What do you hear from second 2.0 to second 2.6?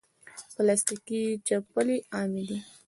عامې دي.